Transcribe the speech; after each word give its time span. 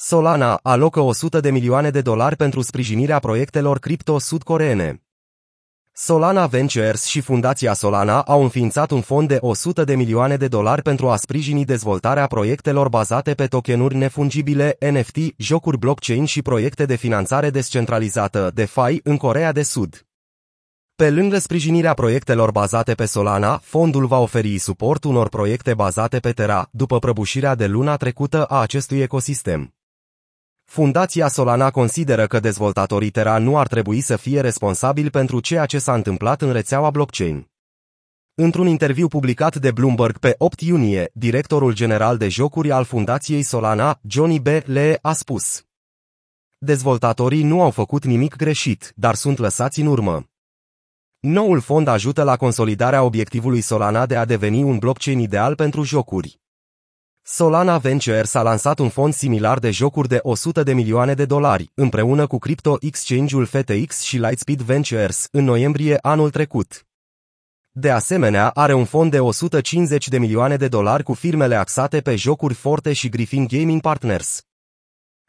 Solana 0.00 0.60
alocă 0.62 1.00
100 1.00 1.40
de 1.40 1.50
milioane 1.50 1.90
de 1.90 2.00
dolari 2.00 2.36
pentru 2.36 2.60
sprijinirea 2.60 3.18
proiectelor 3.18 3.78
cripto 3.78 4.18
sud-coreene. 4.18 5.02
Solana 5.92 6.46
Ventures 6.46 7.04
și 7.04 7.20
Fundația 7.20 7.72
Solana 7.72 8.22
au 8.22 8.42
înființat 8.42 8.90
un 8.90 9.00
fond 9.00 9.28
de 9.28 9.38
100 9.40 9.84
de 9.84 9.94
milioane 9.94 10.36
de 10.36 10.48
dolari 10.48 10.82
pentru 10.82 11.08
a 11.08 11.16
sprijini 11.16 11.64
dezvoltarea 11.64 12.26
proiectelor 12.26 12.88
bazate 12.88 13.34
pe 13.34 13.46
tokenuri 13.46 13.96
nefungibile, 13.96 14.76
NFT, 14.90 15.16
jocuri 15.36 15.78
blockchain 15.78 16.24
și 16.24 16.42
proiecte 16.42 16.84
de 16.84 16.94
finanțare 16.94 17.50
descentralizată, 17.50 18.50
DeFi, 18.54 19.00
în 19.02 19.16
Corea 19.16 19.52
de 19.52 19.62
Sud. 19.62 20.06
Pe 20.94 21.10
lângă 21.10 21.38
sprijinirea 21.38 21.94
proiectelor 21.94 22.50
bazate 22.50 22.94
pe 22.94 23.04
Solana, 23.04 23.60
fondul 23.62 24.06
va 24.06 24.18
oferi 24.18 24.58
suport 24.58 25.04
unor 25.04 25.28
proiecte 25.28 25.74
bazate 25.74 26.18
pe 26.18 26.32
Terra, 26.32 26.68
după 26.70 26.98
prăbușirea 26.98 27.54
de 27.54 27.66
luna 27.66 27.96
trecută 27.96 28.44
a 28.44 28.60
acestui 28.60 29.00
ecosistem. 29.00 29.72
Fundația 30.70 31.28
Solana 31.28 31.70
consideră 31.70 32.26
că 32.26 32.40
dezvoltatorii 32.40 33.10
Terra 33.10 33.38
nu 33.38 33.58
ar 33.58 33.66
trebui 33.66 34.00
să 34.00 34.16
fie 34.16 34.40
responsabili 34.40 35.10
pentru 35.10 35.40
ceea 35.40 35.66
ce 35.66 35.78
s-a 35.78 35.94
întâmplat 35.94 36.42
în 36.42 36.52
rețeaua 36.52 36.90
blockchain. 36.90 37.50
Într-un 38.34 38.66
interviu 38.66 39.08
publicat 39.08 39.56
de 39.56 39.70
Bloomberg 39.70 40.18
pe 40.18 40.34
8 40.38 40.60
iunie, 40.60 41.10
directorul 41.12 41.74
general 41.74 42.16
de 42.16 42.28
jocuri 42.28 42.70
al 42.70 42.84
Fundației 42.84 43.42
Solana, 43.42 44.00
Johnny 44.02 44.40
B. 44.40 44.46
Lee, 44.64 44.98
a 45.02 45.12
spus 45.12 45.62
Dezvoltatorii 46.58 47.42
nu 47.42 47.62
au 47.62 47.70
făcut 47.70 48.04
nimic 48.04 48.36
greșit, 48.36 48.92
dar 48.96 49.14
sunt 49.14 49.38
lăsați 49.38 49.80
în 49.80 49.86
urmă. 49.86 50.24
Noul 51.20 51.60
fond 51.60 51.86
ajută 51.86 52.22
la 52.22 52.36
consolidarea 52.36 53.02
obiectivului 53.02 53.60
Solana 53.60 54.06
de 54.06 54.16
a 54.16 54.24
deveni 54.24 54.62
un 54.62 54.78
blockchain 54.78 55.18
ideal 55.18 55.54
pentru 55.54 55.82
jocuri. 55.82 56.40
Solana 57.30 57.78
Ventures 57.78 58.34
a 58.34 58.42
lansat 58.42 58.78
un 58.78 58.88
fond 58.88 59.14
similar 59.14 59.58
de 59.58 59.70
jocuri 59.70 60.08
de 60.08 60.18
100 60.22 60.62
de 60.62 60.72
milioane 60.72 61.14
de 61.14 61.24
dolari, 61.24 61.70
împreună 61.74 62.26
cu 62.26 62.38
crypto 62.38 62.76
exchange-ul 62.80 63.46
FTX 63.46 64.00
și 64.00 64.16
Lightspeed 64.16 64.60
Ventures, 64.60 65.28
în 65.30 65.44
noiembrie 65.44 65.98
anul 66.02 66.30
trecut. 66.30 66.86
De 67.70 67.90
asemenea, 67.90 68.48
are 68.48 68.74
un 68.74 68.84
fond 68.84 69.10
de 69.10 69.20
150 69.20 70.08
de 70.08 70.18
milioane 70.18 70.56
de 70.56 70.68
dolari 70.68 71.02
cu 71.02 71.12
firmele 71.12 71.54
axate 71.54 72.00
pe 72.00 72.16
jocuri 72.16 72.54
Forte 72.54 72.92
și 72.92 73.08
Griffin 73.08 73.46
Gaming 73.46 73.80
Partners. 73.80 74.42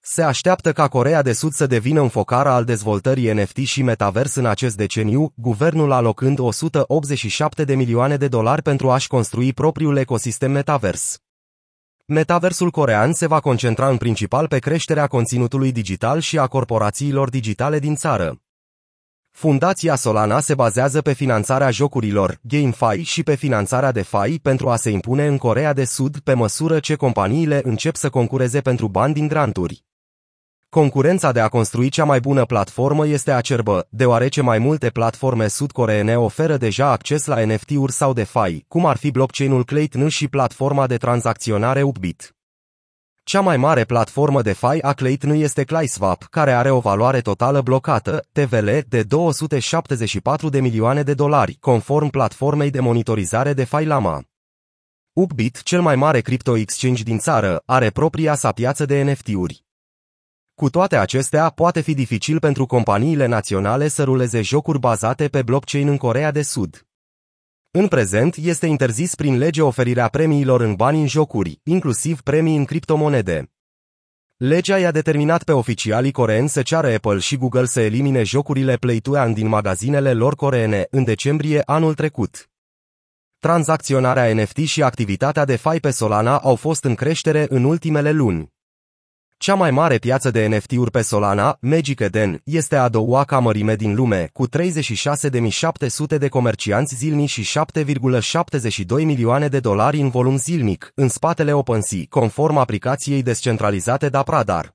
Se 0.00 0.22
așteaptă 0.22 0.72
ca 0.72 0.88
Corea 0.88 1.22
de 1.22 1.32
Sud 1.32 1.52
să 1.52 1.66
devină 1.66 2.00
un 2.00 2.08
focar 2.08 2.46
al 2.46 2.64
dezvoltării 2.64 3.32
NFT 3.32 3.56
și 3.56 3.82
metavers 3.82 4.34
în 4.34 4.46
acest 4.46 4.76
deceniu, 4.76 5.32
guvernul 5.34 5.92
alocând 5.92 6.38
187 6.38 7.64
de 7.64 7.74
milioane 7.74 8.16
de 8.16 8.28
dolari 8.28 8.62
pentru 8.62 8.90
a-și 8.90 9.08
construi 9.08 9.52
propriul 9.52 9.96
ecosistem 9.96 10.50
metavers. 10.50 11.20
Metaversul 12.08 12.70
corean 12.70 13.12
se 13.12 13.26
va 13.26 13.40
concentra 13.40 13.88
în 13.88 13.96
principal 13.96 14.48
pe 14.48 14.58
creșterea 14.58 15.06
conținutului 15.06 15.72
digital 15.72 16.20
și 16.20 16.38
a 16.38 16.46
corporațiilor 16.46 17.28
digitale 17.30 17.78
din 17.78 17.94
țară. 17.94 18.40
Fundația 19.30 19.94
Solana 19.94 20.40
se 20.40 20.54
bazează 20.54 21.02
pe 21.02 21.12
finanțarea 21.12 21.70
jocurilor, 21.70 22.38
GameFi 22.42 23.02
și 23.02 23.22
pe 23.22 23.34
finanțarea 23.34 23.92
DeFi 23.92 24.38
pentru 24.38 24.70
a 24.70 24.76
se 24.76 24.90
impune 24.90 25.26
în 25.26 25.38
Corea 25.38 25.72
de 25.72 25.84
Sud 25.84 26.18
pe 26.18 26.34
măsură 26.34 26.80
ce 26.80 26.94
companiile 26.94 27.60
încep 27.64 27.96
să 27.96 28.10
concureze 28.10 28.60
pentru 28.60 28.88
bani 28.88 29.14
din 29.14 29.28
granturi. 29.28 29.85
Concurența 30.68 31.32
de 31.32 31.40
a 31.40 31.48
construi 31.48 31.88
cea 31.88 32.04
mai 32.04 32.20
bună 32.20 32.44
platformă 32.44 33.06
este 33.06 33.32
acerbă, 33.32 33.86
deoarece 33.90 34.40
mai 34.40 34.58
multe 34.58 34.90
platforme 34.90 35.48
sud-coreene 35.48 36.18
oferă 36.18 36.56
deja 36.56 36.90
acces 36.90 37.26
la 37.26 37.44
NFT-uri 37.44 37.92
sau 37.92 38.12
DeFi, 38.12 38.64
cum 38.68 38.86
ar 38.86 38.96
fi 38.96 39.10
blockchain-ul 39.10 39.64
Clayton 39.64 40.08
și 40.08 40.28
platforma 40.28 40.86
de 40.86 40.96
tranzacționare 40.96 41.82
Upbit. 41.82 42.36
Cea 43.24 43.40
mai 43.40 43.56
mare 43.56 43.84
platformă 43.84 44.42
DeFi 44.42 44.80
a 44.80 44.92
Clayton 44.92 45.30
este 45.30 45.64
ClaySwap, 45.64 46.22
care 46.30 46.52
are 46.52 46.70
o 46.70 46.78
valoare 46.78 47.20
totală 47.20 47.60
blocată, 47.60 48.24
TVL, 48.32 48.68
de 48.88 49.02
274 49.02 50.48
de 50.48 50.60
milioane 50.60 51.02
de 51.02 51.14
dolari, 51.14 51.56
conform 51.60 52.08
platformei 52.08 52.70
de 52.70 52.80
monitorizare 52.80 53.52
DeFi 53.52 53.84
Lama. 53.84 54.22
Upbit, 55.12 55.62
cel 55.62 55.80
mai 55.80 55.96
mare 55.96 56.20
crypto 56.20 56.56
exchange 56.56 57.02
din 57.02 57.18
țară, 57.18 57.62
are 57.64 57.90
propria 57.90 58.34
sa 58.34 58.52
piață 58.52 58.84
de 58.84 59.02
NFT-uri. 59.02 59.65
Cu 60.60 60.70
toate 60.70 60.96
acestea, 60.96 61.48
poate 61.48 61.80
fi 61.80 61.94
dificil 61.94 62.38
pentru 62.38 62.66
companiile 62.66 63.26
naționale 63.26 63.88
să 63.88 64.04
ruleze 64.04 64.42
jocuri 64.42 64.78
bazate 64.78 65.28
pe 65.28 65.42
blockchain 65.42 65.88
în 65.88 65.96
Corea 65.96 66.30
de 66.30 66.42
Sud. 66.42 66.86
În 67.70 67.88
prezent, 67.88 68.36
este 68.36 68.66
interzis 68.66 69.14
prin 69.14 69.36
lege 69.36 69.62
oferirea 69.62 70.08
premiilor 70.08 70.60
în 70.60 70.74
bani 70.74 71.00
în 71.00 71.06
jocuri, 71.06 71.60
inclusiv 71.64 72.20
premii 72.20 72.56
în 72.56 72.64
criptomonede. 72.64 73.52
Legea 74.36 74.78
i-a 74.78 74.90
determinat 74.90 75.42
pe 75.42 75.52
oficialii 75.52 76.12
coreeni 76.12 76.48
să 76.48 76.62
ceară 76.62 76.92
Apple 76.94 77.18
și 77.18 77.36
Google 77.36 77.64
să 77.64 77.80
elimine 77.80 78.22
jocurile 78.22 78.76
Play 78.76 78.98
to 78.98 79.16
Earn 79.16 79.32
din 79.32 79.48
magazinele 79.48 80.12
lor 80.12 80.34
coreene 80.34 80.86
în 80.90 81.04
decembrie 81.04 81.62
anul 81.66 81.94
trecut. 81.94 82.50
Tranzacționarea 83.38 84.34
NFT 84.34 84.56
și 84.56 84.82
activitatea 84.82 85.44
de 85.44 85.56
fai 85.56 85.80
pe 85.80 85.90
Solana 85.90 86.38
au 86.38 86.54
fost 86.54 86.84
în 86.84 86.94
creștere 86.94 87.46
în 87.48 87.64
ultimele 87.64 88.10
luni. 88.10 88.54
Cea 89.38 89.54
mai 89.54 89.70
mare 89.70 89.96
piață 89.96 90.30
de 90.30 90.46
NFT-uri 90.46 90.90
pe 90.90 91.02
Solana, 91.02 91.56
Magic 91.60 92.00
Eden, 92.00 92.40
este 92.44 92.76
a 92.76 92.88
doua 92.88 93.24
ca 93.24 93.38
mărime 93.38 93.74
din 93.74 93.94
lume, 93.94 94.30
cu 94.32 94.48
36.700 94.48 96.18
de 96.18 96.28
comercianți 96.28 96.94
zilnici 96.94 97.30
și 97.30 97.58
7,72 97.82 98.86
milioane 98.88 99.48
de 99.48 99.60
dolari 99.60 100.00
în 100.00 100.08
volum 100.08 100.36
zilnic, 100.36 100.92
în 100.94 101.08
spatele 101.08 101.52
OpenSea, 101.52 102.00
conform 102.08 102.56
aplicației 102.56 103.22
descentralizate 103.22 104.08
Dapradar. 104.08 104.74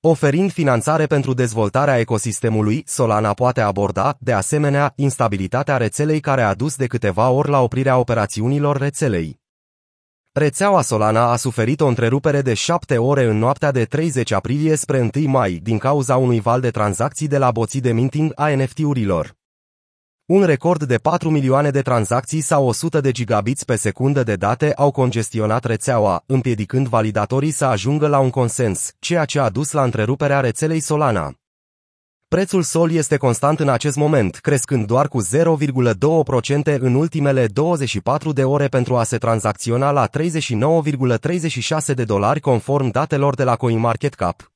Oferind 0.00 0.52
finanțare 0.52 1.06
pentru 1.06 1.34
dezvoltarea 1.34 1.98
ecosistemului, 1.98 2.82
Solana 2.86 3.32
poate 3.32 3.60
aborda, 3.60 4.16
de 4.20 4.32
asemenea, 4.32 4.92
instabilitatea 4.96 5.76
rețelei 5.76 6.20
care 6.20 6.42
a 6.42 6.54
dus 6.54 6.76
de 6.76 6.86
câteva 6.86 7.30
ori 7.30 7.48
la 7.48 7.60
oprirea 7.60 7.98
operațiunilor 7.98 8.76
rețelei. 8.76 9.41
Rețeaua 10.34 10.82
Solana 10.82 11.30
a 11.30 11.36
suferit 11.36 11.80
o 11.80 11.86
întrerupere 11.86 12.42
de 12.42 12.54
7 12.54 12.98
ore 12.98 13.24
în 13.24 13.38
noaptea 13.38 13.70
de 13.70 13.84
30 13.84 14.30
aprilie 14.30 14.76
spre 14.76 15.10
1 15.16 15.28
mai 15.28 15.60
din 15.62 15.78
cauza 15.78 16.16
unui 16.16 16.40
val 16.40 16.60
de 16.60 16.70
tranzacții 16.70 17.28
de 17.28 17.38
la 17.38 17.50
boții 17.50 17.80
de 17.80 17.92
minting 17.92 18.32
a 18.34 18.48
NFT-urilor. 18.48 19.34
Un 20.24 20.44
record 20.44 20.82
de 20.82 20.96
4 20.96 21.30
milioane 21.30 21.70
de 21.70 21.80
tranzacții 21.80 22.40
sau 22.40 22.66
100 22.66 23.00
de 23.00 23.10
gigabits 23.10 23.64
pe 23.64 23.76
secundă 23.76 24.22
de 24.22 24.36
date 24.36 24.72
au 24.74 24.90
congestionat 24.90 25.64
rețeaua, 25.64 26.22
împiedicând 26.26 26.86
validatorii 26.86 27.50
să 27.50 27.64
ajungă 27.64 28.06
la 28.06 28.18
un 28.18 28.30
consens, 28.30 28.92
ceea 28.98 29.24
ce 29.24 29.38
a 29.38 29.48
dus 29.48 29.72
la 29.72 29.82
întreruperea 29.82 30.40
rețelei 30.40 30.80
Solana. 30.80 31.41
Prețul 32.32 32.62
SOL 32.62 32.92
este 32.92 33.16
constant 33.16 33.60
în 33.60 33.68
acest 33.68 33.96
moment, 33.96 34.36
crescând 34.36 34.86
doar 34.86 35.08
cu 35.08 35.22
0,2% 35.22 36.78
în 36.78 36.94
ultimele 36.94 37.46
24 37.46 38.32
de 38.32 38.44
ore 38.44 38.68
pentru 38.68 38.96
a 38.96 39.02
se 39.02 39.18
tranzacționa 39.18 39.90
la 39.90 40.08
39,36 40.08 41.94
de 41.94 42.04
dolari 42.04 42.40
conform 42.40 42.90
datelor 42.90 43.34
de 43.34 43.44
la 43.44 43.56
CoinMarketCap. 43.56 44.51